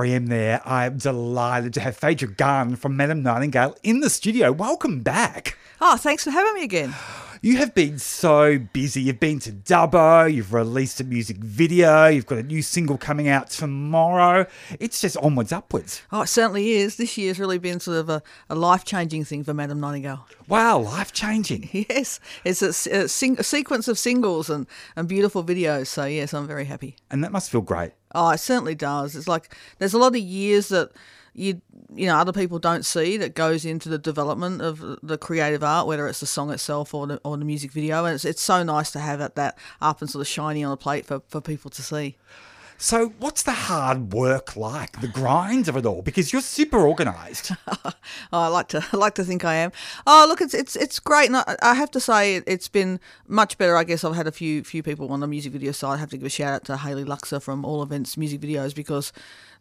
[0.00, 0.62] REM there.
[0.66, 4.50] I'm delighted to have Phaedra Gunn from Madame Nightingale in the studio.
[4.50, 5.58] Welcome back.
[5.80, 6.94] Oh, thanks for having me again.
[7.42, 9.00] You have been so busy.
[9.00, 13.28] You've been to Dubbo, you've released a music video, you've got a new single coming
[13.28, 14.44] out tomorrow.
[14.78, 16.02] It's just onwards, upwards.
[16.12, 16.96] Oh, it certainly is.
[16.96, 20.28] This year's really been sort of a, a life changing thing for Madame Nightingale.
[20.48, 21.70] Wow, life changing.
[21.88, 22.68] Yes, it's a,
[23.04, 25.86] a sing- a sequence of singles and, and beautiful videos.
[25.86, 26.96] So, yes, I'm very happy.
[27.10, 27.92] And that must feel great.
[28.14, 29.14] Oh, it certainly does.
[29.16, 30.90] It's like there's a lot of years that
[31.32, 31.60] you
[31.94, 35.86] you know other people don't see that goes into the development of the creative art,
[35.86, 38.62] whether it's the song itself or the, or the music video, and it's it's so
[38.62, 41.40] nice to have it that up and sort of shiny on the plate for, for
[41.40, 42.16] people to see.
[42.82, 46.00] So, what's the hard work like, the grind of it all?
[46.00, 47.52] Because you're super organised.
[48.32, 49.72] Oh, I like to I like to think I am.
[50.06, 51.26] Oh, look, it's it's it's great.
[51.26, 53.76] And I, I have to say, it, it's been much better.
[53.76, 55.94] I guess I've had a few few people on the music video side.
[55.94, 58.74] I have to give a shout out to Haley Luxer from All Events Music Videos
[58.74, 59.12] because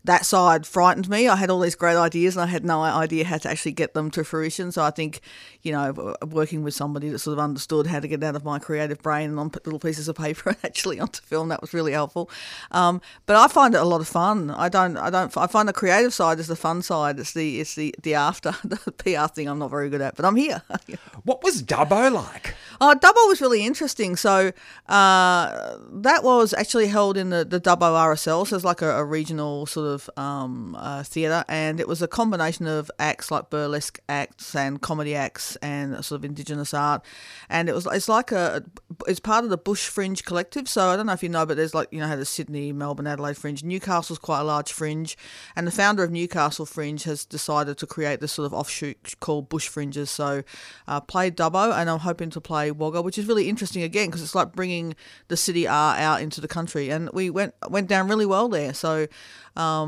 [0.05, 1.27] that side frightened me.
[1.27, 3.93] I had all these great ideas and I had no idea how to actually get
[3.93, 4.71] them to fruition.
[4.71, 5.19] So I think,
[5.61, 8.59] you know, working with somebody that sort of understood how to get out of my
[8.59, 11.91] creative brain and on little pieces of paper and actually onto film, that was really
[11.91, 12.29] helpful.
[12.71, 14.51] Um, but I find it a lot of fun.
[14.51, 17.19] I don't, I don't, I find the creative side is the fun side.
[17.19, 20.23] It's the, it's the, the after, the PR thing I'm not very good at, but
[20.23, 20.61] I'm here.
[21.23, 22.55] what was Dubbo like?
[22.79, 24.15] Oh, Dubbo was really interesting.
[24.15, 24.53] So
[24.87, 29.03] uh, that was actually held in the, the Dubbo RSL, so it's like a, a
[29.03, 33.99] regional sort of um, uh, theatre, and it was a combination of acts like burlesque
[34.07, 37.03] acts and comedy acts and sort of Indigenous art,
[37.49, 38.63] and it was it's like a
[39.07, 40.67] it's part of the Bush Fringe Collective.
[40.67, 42.71] So I don't know if you know, but there's like you know how the Sydney,
[42.71, 45.17] Melbourne, Adelaide Fringe, Newcastle's quite a large fringe,
[45.55, 49.49] and the founder of Newcastle Fringe has decided to create this sort of offshoot called
[49.49, 50.09] Bush Fringes.
[50.09, 50.43] So
[50.87, 54.21] uh, played Dubbo, and I'm hoping to play Wagga, which is really interesting again because
[54.21, 54.95] it's like bringing
[55.27, 58.73] the city art out into the country, and we went went down really well there.
[58.73, 59.07] So.
[59.55, 59.78] Um,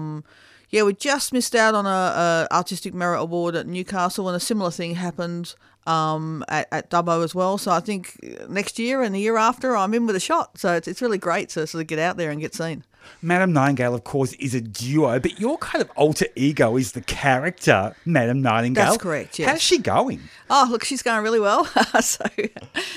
[0.70, 4.40] yeah, we just missed out on a, a artistic merit award at Newcastle, and a
[4.40, 5.54] similar thing happened
[5.86, 7.58] um, at, at Dubbo as well.
[7.58, 8.18] So I think
[8.50, 10.58] next year and the year after, I'm in with a shot.
[10.58, 12.84] So it's, it's really great to sort of get out there and get seen.
[13.22, 17.02] Madame Nightingale, of course, is a duo, but your kind of alter ego is the
[17.02, 18.86] character, Madame Nightingale.
[18.86, 19.50] That's correct, yes.
[19.50, 20.22] How's she going?
[20.50, 21.66] Oh, look, she's going really well.
[22.02, 22.26] so,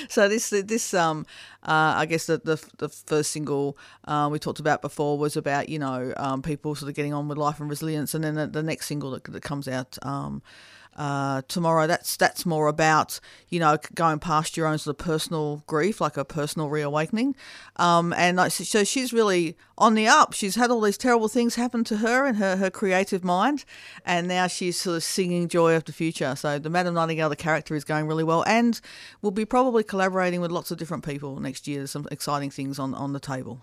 [0.09, 1.25] so this this um,
[1.63, 5.69] uh, I guess the the, the first single uh, we talked about before was about
[5.69, 8.47] you know um, people sort of getting on with life and resilience, and then the,
[8.47, 9.97] the next single that, that comes out.
[10.01, 10.41] Um,
[10.95, 11.87] uh, tomorrow.
[11.87, 13.19] That's that's more about
[13.49, 17.35] you know going past your own sort of personal grief, like a personal reawakening.
[17.75, 20.33] Um, and like, so she's really on the up.
[20.33, 23.65] She's had all these terrible things happen to her and her her creative mind,
[24.05, 26.35] and now she's sort of singing joy of the future.
[26.35, 28.79] So the Madame Nightingale, the character, is going really well, and
[29.21, 31.79] we'll be probably collaborating with lots of different people next year.
[31.79, 33.61] There's some exciting things on on the table.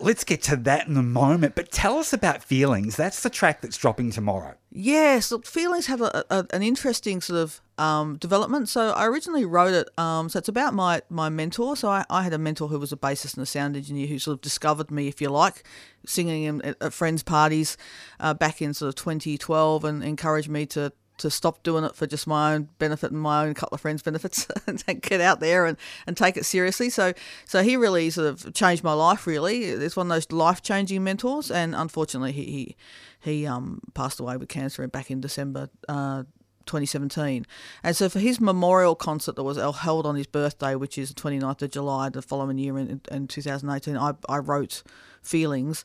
[0.00, 2.96] Let's get to that in a moment, but tell us about Feelings.
[2.96, 4.56] That's the track that's dropping tomorrow.
[4.70, 8.68] Yes, look, feelings have a, a, an interesting sort of um, development.
[8.68, 9.88] So I originally wrote it.
[9.98, 11.76] Um, so it's about my my mentor.
[11.76, 14.18] So I, I had a mentor who was a bassist and a sound engineer who
[14.18, 15.62] sort of discovered me, if you like,
[16.06, 17.76] singing at, at friends' parties
[18.18, 20.92] uh, back in sort of 2012, and encouraged me to
[21.24, 24.02] to stop doing it for just my own benefit and my own couple of friends'
[24.02, 26.90] benefits and get out there and, and take it seriously.
[26.90, 27.14] So
[27.46, 29.26] so he really sort of changed my life.
[29.26, 31.50] Really, it's one of those life changing mentors.
[31.50, 32.76] And unfortunately, he he,
[33.20, 35.70] he um, passed away with cancer back in December.
[35.88, 36.24] Uh,
[36.66, 37.44] 2017.
[37.82, 41.20] And so for his memorial concert that was held on his birthday, which is the
[41.20, 44.82] 29th of July the following year in, in 2018, I, I wrote
[45.24, 45.84] feelings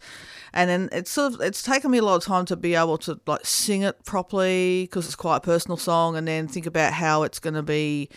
[0.54, 2.98] and then it's sort of it's taken me a lot of time to be able
[2.98, 6.94] to like sing it properly because it's quite a personal song and then think about
[6.94, 8.10] how it's going to be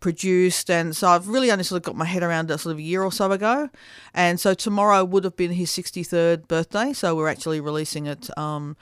[0.00, 2.78] produced and so I've really only sort of got my head around it sort of
[2.78, 3.70] a year or so ago
[4.12, 8.76] and so tomorrow would have been his 63rd birthday so we're actually releasing it um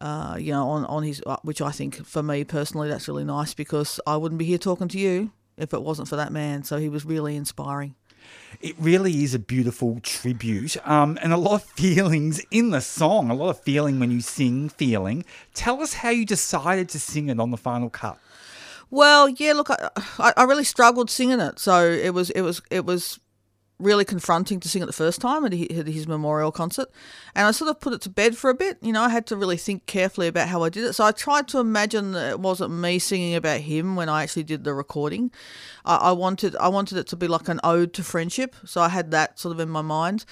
[0.00, 3.24] uh, you know, on, on his, uh, which I think for me personally, that's really
[3.24, 6.64] nice because I wouldn't be here talking to you if it wasn't for that man.
[6.64, 7.94] So he was really inspiring.
[8.60, 13.30] It really is a beautiful tribute um, and a lot of feelings in the song,
[13.30, 15.24] a lot of feeling when you sing feeling.
[15.54, 18.18] Tell us how you decided to sing it on the final cut.
[18.90, 21.58] Well, yeah, look, I, I, really struggled singing it.
[21.58, 23.18] So it was, it was, it was
[23.78, 26.88] really confronting to sing it the first time at his memorial concert.
[27.34, 28.78] And I sort of put it to bed for a bit.
[28.80, 30.92] You know, I had to really think carefully about how I did it.
[30.92, 34.44] So I tried to imagine that it wasn't me singing about him when I actually
[34.44, 35.32] did the recording.
[35.84, 38.54] I, I wanted I wanted it to be like an ode to friendship.
[38.64, 40.24] So I had that sort of in my mind.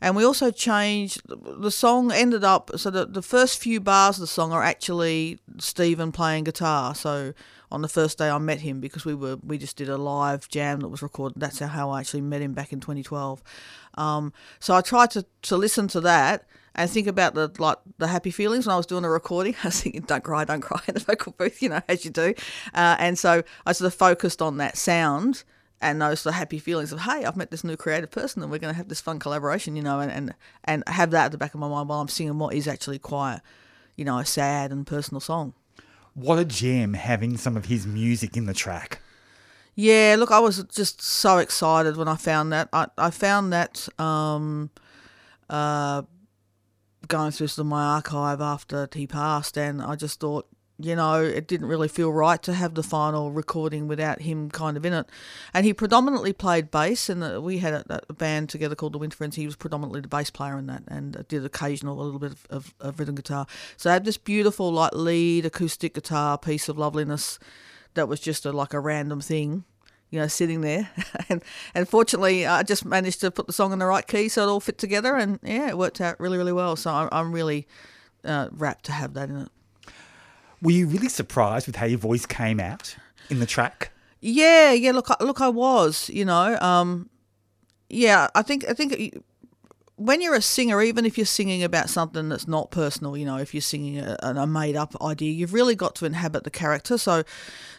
[0.00, 4.20] And we also changed the song ended up so the, the first few bars of
[4.20, 6.94] the song are actually Stephen playing guitar.
[6.94, 7.32] So
[7.70, 10.48] on the first day I met him because we were we just did a live
[10.48, 11.40] jam that was recorded.
[11.40, 13.42] That's how I actually met him back in 2012.
[13.94, 18.06] Um, so I tried to, to listen to that and think about the like the
[18.06, 19.56] happy feelings when I was doing the recording.
[19.64, 22.10] I was thinking, "Don't cry, don't cry" in the vocal booth, you know, as you
[22.10, 22.34] do.
[22.74, 25.44] Uh, and so I sort of focused on that sound
[25.80, 28.58] and those the happy feelings of, "Hey, I've met this new creative person, and we're
[28.58, 31.38] going to have this fun collaboration," you know, and, and and have that at the
[31.38, 33.40] back of my mind while I'm singing what is actually quite,
[33.96, 35.54] you know, a sad and personal song.
[36.14, 39.00] What a gem having some of his music in the track.
[39.74, 42.70] Yeah, look, I was just so excited when I found that.
[42.72, 44.70] I, I found that um,
[45.50, 46.02] uh,
[47.08, 50.48] going through some of my archive after he passed, and I just thought,
[50.78, 54.76] you know, it didn't really feel right to have the final recording without him kind
[54.76, 55.06] of in it.
[55.54, 59.16] And he predominantly played bass, and we had a, a band together called the Winter
[59.16, 59.36] Friends.
[59.36, 62.46] He was predominantly the bass player in that, and did occasional a little bit of,
[62.50, 63.46] of, of rhythm guitar.
[63.78, 67.38] So I had this beautiful like lead acoustic guitar piece of loveliness
[67.94, 69.64] that was just a, like a random thing,
[70.10, 70.90] you know, sitting there.
[71.30, 71.42] and
[71.74, 74.50] and fortunately, I just managed to put the song in the right key so it
[74.50, 76.76] all fit together, and yeah, it worked out really, really well.
[76.76, 77.66] So I'm, I'm really
[78.26, 79.48] uh, rapt to have that in it.
[80.62, 82.96] Were you really surprised with how your voice came out
[83.30, 83.92] in the track?
[84.20, 84.92] Yeah, yeah.
[84.92, 87.08] Look, I- look, I was, you know, um,
[87.88, 88.28] yeah.
[88.34, 89.22] I think, I think
[89.96, 93.36] when you're a singer, even if you're singing about something that's not personal, you know,
[93.36, 96.98] if you're singing a, a made-up idea, you've really got to inhabit the character.
[96.98, 97.22] So,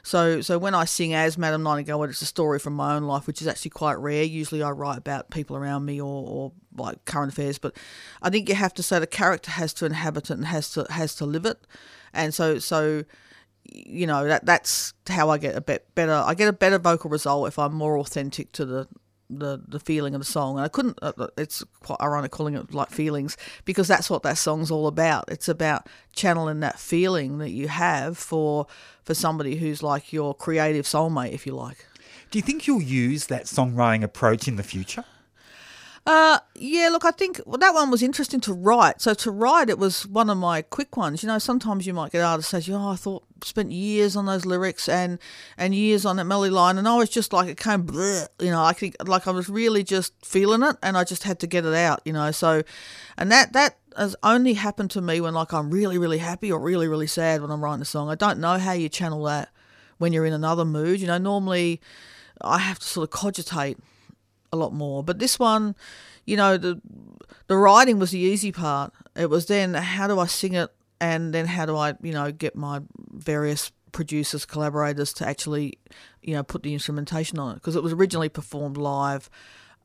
[0.03, 3.27] so, so when I sing as Madame Nightingale, it's a story from my own life,
[3.27, 4.23] which is actually quite rare.
[4.23, 7.75] Usually, I write about people around me or, or like current affairs, but
[8.21, 10.85] I think you have to say the character has to inhabit it and has to
[10.89, 11.67] has to live it,
[12.17, 13.03] and so so
[13.69, 16.13] you know that that's how I get a bit better.
[16.13, 18.87] I get a better vocal result if I'm more authentic to the
[19.29, 20.55] the, the feeling of the song.
[20.55, 20.97] And I couldn't.
[21.01, 25.25] uh, It's quite ironic calling it like feelings because that's what that song's all about.
[25.27, 28.67] It's about channeling that feeling that you have for
[29.03, 31.85] for somebody who's like your creative soulmate, if you like.
[32.31, 35.03] Do you think you'll use that songwriting approach in the future?
[36.07, 39.01] Uh, yeah, look, I think well, that one was interesting to write.
[39.01, 41.21] So to write, it was one of my quick ones.
[41.21, 44.45] You know, sometimes you might get artists say, "Oh, I thought spent years on those
[44.45, 45.19] lyrics and
[45.57, 47.89] and years on that melody line," and I was just like, it came,
[48.39, 51.39] you know, I think like I was really just feeling it, and I just had
[51.41, 52.31] to get it out, you know.
[52.31, 52.63] So,
[53.17, 56.59] and that that has only happened to me when like I'm really really happy or
[56.61, 58.09] really really sad when I'm writing a song.
[58.09, 59.49] I don't know how you channel that
[59.97, 61.01] when you're in another mood.
[61.01, 61.81] You know, normally
[62.39, 63.77] I have to sort of cogitate
[64.51, 65.03] a lot more.
[65.03, 65.75] But this one,
[66.25, 66.81] you know, the
[67.47, 68.93] the writing was the easy part.
[69.15, 70.69] It was then how do I sing it,
[70.99, 72.81] and then how do I, you know, get my
[73.11, 75.79] various producers, collaborators to actually,
[76.21, 79.29] you know, put the instrumentation on it because it was originally performed live.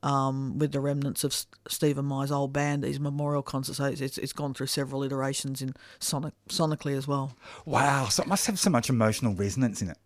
[0.01, 1.33] Um, with the remnants of
[1.69, 5.61] Stephen Meyer's old band, his memorial concert, so it's, it's, it's gone through several iterations
[5.61, 7.37] in sonic sonically as well.
[7.63, 9.97] Wow, so it must have so much emotional resonance in it.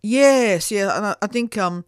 [0.00, 1.84] Yes, yeah, and I, I think um,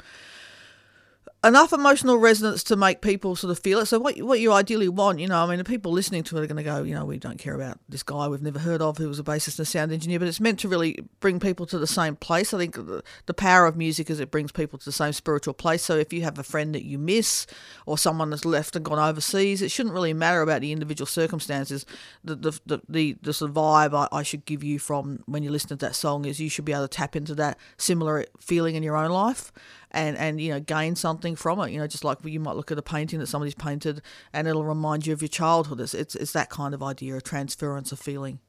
[1.45, 3.86] enough emotional resonance to make people sort of feel it.
[3.86, 6.42] So what what you ideally want, you know, I mean, the people listening to it
[6.42, 8.80] are going to go, you know, we don't care about this guy we've never heard
[8.80, 11.38] of who was a bassist and a sound engineer, but it's meant to really bring
[11.38, 12.55] people to the same place.
[12.55, 15.55] I think the, the power of music is it brings people to the same spiritual
[15.55, 15.82] place.
[15.82, 17.47] So if you have a friend that you miss
[17.84, 21.84] or someone that's left and gone overseas, it shouldn't really matter about the individual circumstances.
[22.24, 25.42] The the the, the, the sort of vibe I, I should give you from when
[25.42, 28.24] you listen to that song is you should be able to tap into that similar
[28.40, 29.53] feeling in your own life
[29.95, 31.70] and and you know gain something from it.
[31.70, 34.64] You know, just like you might look at a painting that somebody's painted, and it'll
[34.64, 35.80] remind you of your childhood.
[35.80, 38.40] It's it's, it's that kind of idea, a transference of feeling.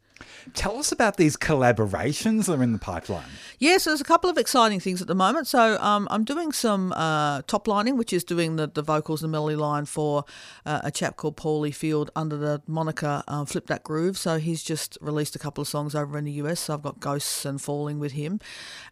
[0.54, 3.28] Tell us about these collaborations that are in the pipeline.
[3.60, 5.48] Yes, there's a couple of exciting things at the moment.
[5.48, 9.32] So um, I'm doing some uh, top lining, which is doing the, the vocals and
[9.32, 10.24] melody line for
[10.66, 14.18] uh, a chap called Paulie Field under the moniker um, Flip That Groove.
[14.18, 16.62] So he's just released a couple of songs over in the US.
[16.62, 18.40] So I've got Ghosts and Falling with him.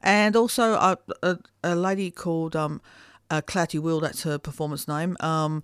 [0.02, 2.82] And also a, a, a lady called um,
[3.30, 5.16] uh, Clouty Will, that's her performance name.
[5.20, 5.64] Um,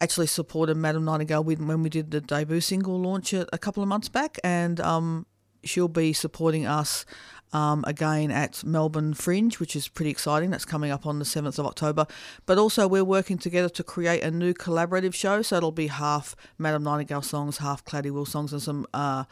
[0.00, 4.08] actually supported Madame Nightingale when we did the debut single launch a couple of months
[4.08, 5.26] back, and um,
[5.64, 7.04] she'll be supporting us
[7.52, 10.50] um, again at Melbourne Fringe, which is pretty exciting.
[10.50, 12.06] That's coming up on the 7th of October.
[12.46, 15.42] But also, we're working together to create a new collaborative show.
[15.42, 19.24] So it'll be half Madame Nightingale songs, half Cloudy Will songs, and some uh,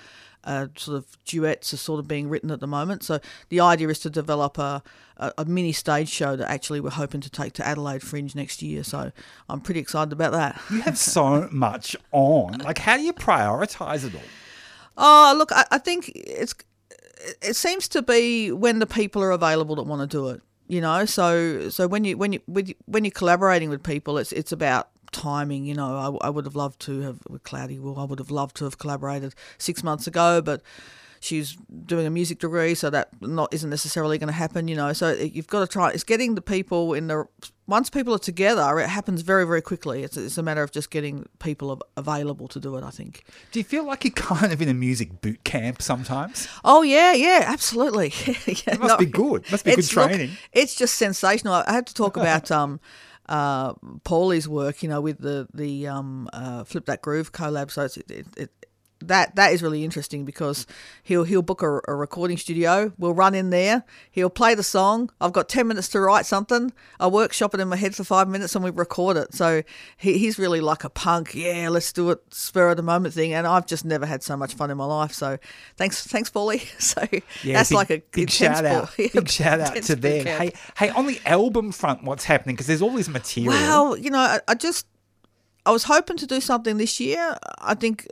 [0.45, 3.03] uh, sort of duets are sort of being written at the moment.
[3.03, 4.82] So the idea is to develop a,
[5.16, 8.62] a, a mini stage show that actually we're hoping to take to Adelaide Fringe next
[8.62, 8.84] year.
[8.84, 9.12] So
[9.49, 10.61] I'm pretty excited about that.
[10.70, 12.59] You have so much on.
[12.59, 14.20] Like, how do you prioritize it all?
[14.97, 16.55] Oh, look, I, I think it's
[17.43, 20.41] it seems to be when the people are available that want to do it.
[20.66, 24.18] You know, so so when you when you when, you, when you're collaborating with people,
[24.18, 25.65] it's it's about timing.
[25.65, 27.79] You know, I, I would have loved to have with Cloudy.
[27.79, 30.63] Well, I would have loved to have collaborated six months ago, but
[31.21, 31.57] she's
[31.87, 34.69] doing a music degree, so that not isn't necessarily going to happen.
[34.69, 35.91] You know, so you've got to try.
[35.91, 37.27] It's getting the people in the
[37.67, 40.03] once people are together, it happens very very quickly.
[40.03, 42.85] It's it's a matter of just getting people available to do it.
[42.85, 43.25] I think.
[43.53, 46.49] Do you feel like you're kind of in a music boot camp sometimes?
[46.65, 48.13] Oh yeah, yeah, absolutely.
[48.27, 49.51] yeah, It must be good.
[49.51, 50.31] Must be good it's- look, training.
[50.53, 51.53] it's just sensational.
[51.55, 52.81] I had to talk about um,
[53.29, 53.74] uh,
[54.05, 57.70] Paulie's work, you know, with the the um, uh, Flip That Groove collab.
[57.70, 58.51] So it, it,
[59.01, 60.67] that that is really interesting because
[61.03, 62.93] he'll he'll book a, a recording studio.
[62.99, 63.85] We'll run in there.
[64.11, 65.11] He'll play the song.
[65.21, 66.73] I've got ten minutes to write something.
[66.99, 69.35] I workshop it in my head for five minutes and we record it.
[69.35, 69.63] So
[69.97, 71.35] he, he's really like a punk.
[71.35, 73.33] Yeah, let's do it, spur of the moment thing.
[73.33, 75.13] And I've just never had so much fun in my life.
[75.13, 75.39] So
[75.77, 76.67] thanks, thanks, Paulie.
[76.89, 77.07] So
[77.45, 78.91] that's big, like a big shout out.
[78.99, 80.27] yeah, Big shout out to them.
[80.27, 82.57] Hey, hey, on the album front, what's happening?
[82.57, 83.53] Because there's all this material.
[83.53, 84.87] Well, you know, I, I just
[85.67, 87.37] I was hoping to do something this year.
[87.59, 88.07] I think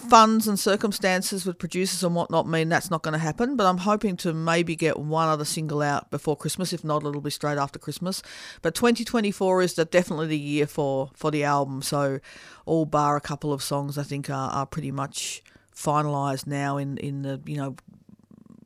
[0.00, 3.56] funds and circumstances with producers and whatnot mean that's not going to happen.
[3.56, 6.72] But I'm hoping to maybe get one other single out before Christmas.
[6.72, 8.22] If not, it'll be straight after Christmas.
[8.62, 11.82] But 2024 is the, definitely the year for for the album.
[11.82, 12.20] So
[12.66, 15.42] all bar a couple of songs, I think are, are pretty much
[15.74, 17.76] finalised now in in the you know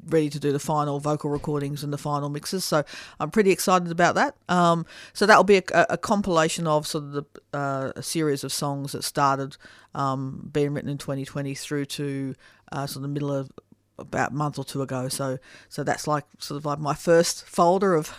[0.07, 2.65] ready to do the final vocal recordings and the final mixes.
[2.65, 2.85] So
[3.21, 4.37] I'm pretty excited about that.
[4.49, 8.45] Um, so that will be a, a compilation of sort of the uh, a series
[8.45, 9.57] of songs that started
[9.95, 12.35] um, being written in 2020 through to
[12.73, 13.51] uh, sort of the middle of
[13.99, 15.09] about a month or two ago.
[15.09, 15.39] So
[15.69, 18.13] so that's like sort of like my first folder of.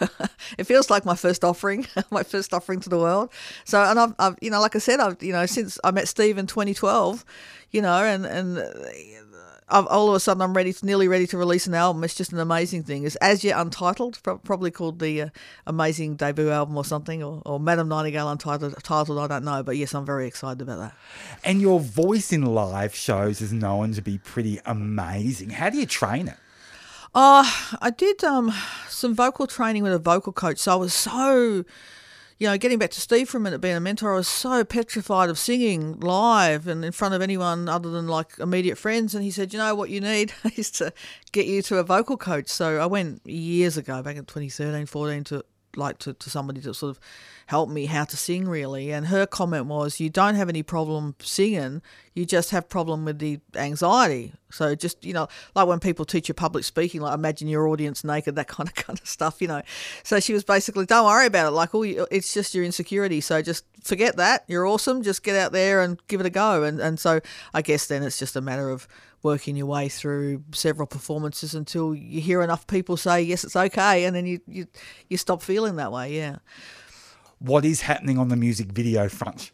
[0.58, 3.32] it feels like my first offering, my first offering to the world.
[3.66, 6.08] So and I've, I've you know like I said I've you know since I met
[6.08, 7.26] Steve in 2012,
[7.72, 8.58] you know and and.
[9.68, 12.04] I've, all of a sudden I'm ready, to, nearly ready to release an album.
[12.04, 13.04] It's just an amazing thing.
[13.04, 15.30] It's as yet untitled, pro- probably called the uh,
[15.66, 18.76] Amazing Debut Album or something, or, or Madam Nightingale Untitled.
[18.84, 20.94] Titled, I don't know, but yes, I'm very excited about that.
[21.44, 25.50] And your voice in live shows is known to be pretty amazing.
[25.50, 26.38] How do you train it?
[27.16, 27.50] Uh,
[27.82, 28.54] I did um,
[28.90, 31.64] some vocal training with a vocal coach, so I was so,
[32.38, 34.66] you know, getting back to Steve for a minute, being a mentor, I was so
[34.66, 39.16] petrified of singing live and in front of anyone other than like immediate friends.
[39.16, 40.92] And he said, you know what you need is to
[41.32, 42.50] get you to a vocal coach.
[42.50, 45.46] So I went years ago, back in 2013, 14, to
[45.78, 47.00] like to, to somebody to sort of
[47.48, 48.92] help me how to sing really.
[48.92, 51.82] And her comment was you don't have any problem singing
[52.16, 54.34] you just have problem with the anxiety.
[54.50, 58.04] So just you know like when people teach you public speaking like imagine your audience
[58.04, 59.62] naked that kind of kind of stuff you know.
[60.04, 63.22] So she was basically don't worry about it like all you, it's just your insecurity
[63.22, 66.64] so just forget that you're awesome just get out there and give it a go.
[66.64, 67.20] And and so
[67.54, 68.88] i guess then it's just a matter of
[69.26, 74.06] working your way through several performances until you hear enough people say yes it's okay
[74.06, 74.68] and then you you,
[75.10, 76.38] you stop feeling that way yeah
[77.40, 79.52] What is happening on the music video front?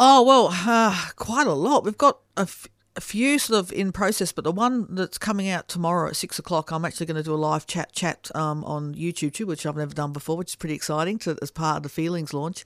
[0.00, 1.84] Oh well, uh, quite a lot.
[1.84, 5.48] We've got a, f- a few sort of in process, but the one that's coming
[5.48, 8.64] out tomorrow at six o'clock, I'm actually going to do a live chat chat um,
[8.64, 11.78] on YouTube too, which I've never done before, which is pretty exciting to, as part
[11.78, 12.64] of the Feelings launch.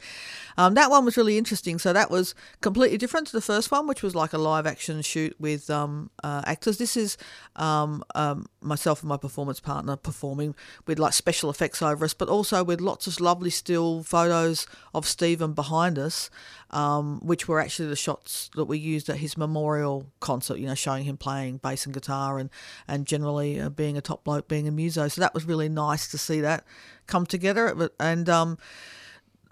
[0.58, 1.78] Um, that one was really interesting.
[1.78, 5.00] So that was completely different to the first one, which was like a live action
[5.02, 6.78] shoot with um, uh, actors.
[6.78, 7.16] This is
[7.54, 10.54] um, um, myself and my performance partner performing
[10.86, 15.06] with like special effects over us, but also with lots of lovely still photos of
[15.06, 16.30] Stephen behind us,
[16.70, 20.58] um, which were actually the shots that we used at his memorial concert.
[20.58, 22.50] You know, showing him playing bass and guitar and
[22.88, 25.08] and generally uh, being a top bloke, being a muso.
[25.08, 26.64] So that was really nice to see that
[27.06, 27.90] come together.
[27.98, 28.58] And um,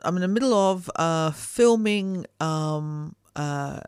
[0.03, 3.81] I'm in the middle of uh, filming um, uh,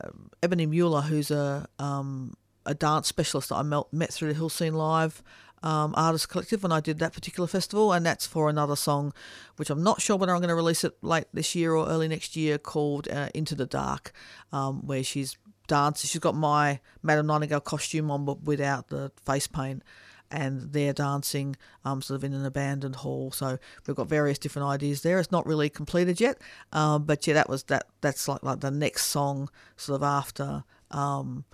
[0.42, 2.34] Ebony Mueller, who's a um,
[2.66, 5.22] a dance specialist that I met, met through the Hill Scene Live
[5.62, 9.12] um, Artist Collective when I did that particular festival, and that's for another song,
[9.56, 12.08] which I'm not sure whether I'm going to release it late this year or early
[12.08, 14.12] next year, called uh, Into the Dark,
[14.52, 15.36] um, where she's
[15.66, 16.08] dancing.
[16.08, 19.82] She's got my Madame Nightingale costume on, but without the face paint
[20.30, 23.30] and they're dancing um, sort of in an abandoned hall.
[23.30, 25.20] So we've got various different ideas there.
[25.20, 26.38] It's not really completed yet,
[26.72, 27.86] um, but yeah, that was that.
[28.00, 31.44] That's like like the next song, sort of after um,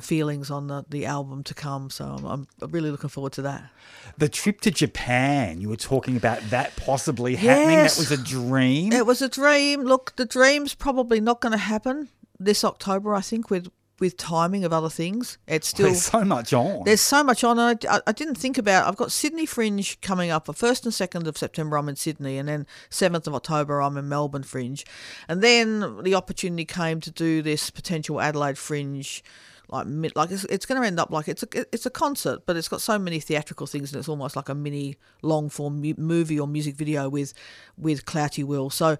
[0.00, 1.90] feelings on the, the album to come.
[1.90, 3.64] So I'm, I'm really looking forward to that.
[4.18, 7.70] The trip to Japan, you were talking about that possibly happening.
[7.70, 7.96] Yes.
[7.96, 8.92] That was a dream.
[8.92, 9.82] It was a dream.
[9.82, 13.14] Look, the dream's probably not going to happen this October.
[13.14, 13.68] I think with
[14.02, 15.38] with timing of other things.
[15.46, 16.82] It's still There's so much on.
[16.84, 17.60] there's so much on.
[17.60, 18.88] I, I, I didn't think about.
[18.88, 20.46] I've got Sydney Fringe coming up.
[20.46, 23.96] The first and second of September, I'm in Sydney, and then seventh of October, I'm
[23.96, 24.84] in Melbourne Fringe,
[25.28, 29.22] and then the opportunity came to do this potential Adelaide Fringe.
[29.72, 32.56] Like, like it's, it's going to end up like it's a it's a concert, but
[32.56, 35.94] it's got so many theatrical things, and it's almost like a mini long form mu-
[35.96, 37.32] movie or music video with
[37.76, 38.70] with Clouty Will.
[38.70, 38.96] So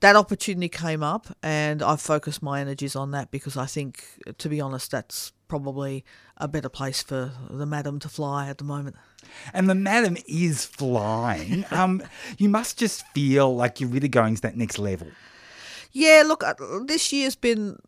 [0.00, 4.04] that opportunity came up, and I've focused my energies on that because I think,
[4.36, 6.04] to be honest, that's probably
[6.36, 8.96] a better place for the madam to fly at the moment.
[9.54, 11.64] and the madam is flying.
[11.70, 12.02] um,
[12.38, 15.08] you must just feel like you're really going to that next level.
[15.92, 16.54] Yeah, look, uh,
[16.84, 17.78] this year's been,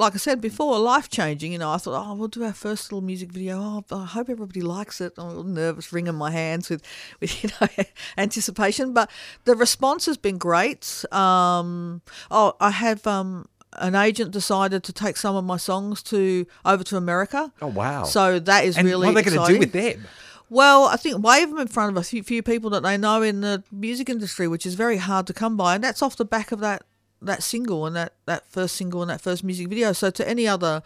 [0.00, 1.52] like I said before, life changing.
[1.52, 3.60] You know, I thought, oh, we'll do our first little music video.
[3.60, 5.12] Oh, I hope everybody likes it.
[5.18, 6.82] I'm a little nervous, wringing my hands with,
[7.20, 7.84] with you know,
[8.18, 8.92] anticipation.
[8.94, 9.10] But
[9.44, 11.04] the response has been great.
[11.12, 16.46] Um, oh, I have um, an agent decided to take some of my songs to
[16.64, 17.52] over to America.
[17.60, 18.04] Oh, wow.
[18.04, 20.06] So that is and really what are they going to do with them?
[20.48, 23.22] Well, I think wave them in front of a few, few people that they know
[23.22, 26.24] in the music industry, which is very hard to come by, and that's off the
[26.24, 26.82] back of that
[27.22, 29.92] that single and that that first single and that first music video.
[29.92, 30.82] So to any other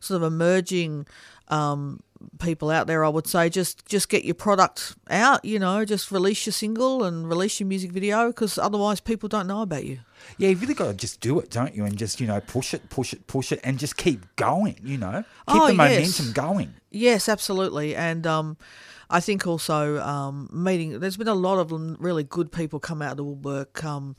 [0.00, 1.06] sort of emerging
[1.48, 2.00] um,
[2.38, 5.44] people out there, I would say just just get your product out.
[5.44, 9.46] You know, just release your single and release your music video because otherwise people don't
[9.46, 10.00] know about you.
[10.38, 11.84] Yeah, you've really got to just do it, don't you?
[11.84, 14.96] And just, you know, push it, push it, push it, and just keep going, you
[14.96, 15.22] know?
[15.48, 16.18] Keep Oh, the yes.
[16.18, 16.74] momentum going.
[16.90, 18.56] Yes, absolutely, and um,
[19.10, 20.98] I think also um, meeting.
[20.98, 23.84] There's been a lot of really good people come out of the woodwork.
[23.84, 24.16] Um,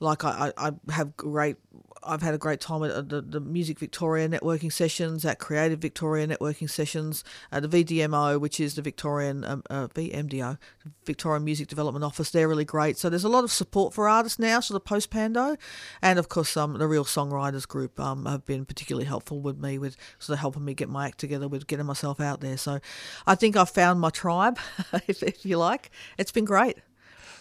[0.00, 1.56] like I, I, have great.
[2.02, 6.26] I've had a great time at the, the Music Victoria networking sessions, at Creative Victoria
[6.26, 10.58] networking sessions, at the VDMO, which is the Victorian um, uh, VMDO,
[11.04, 12.30] Victorian Music Development Office.
[12.30, 12.96] They're really great.
[12.96, 15.56] So there's a lot of support for artists now, sort of post Pando,
[16.00, 19.78] and of course um, the Real Songwriters Group um, have been particularly helpful with me
[19.78, 22.56] with sort of helping me get my act together with getting myself out there.
[22.56, 22.78] So
[23.26, 24.58] I think I've found my tribe,
[25.08, 25.90] if, if you like.
[26.18, 26.78] It's been great.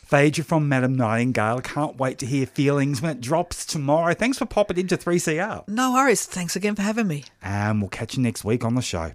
[0.06, 1.62] Phaedra from Madam Nightingale.
[1.62, 4.14] Can't wait to hear feelings when it drops tomorrow.
[4.14, 5.68] Thanks for popping into 3CR.
[5.68, 6.26] No worries.
[6.26, 7.24] Thanks again for having me.
[7.42, 9.14] And we'll catch you next week on the show.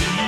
[0.00, 0.27] I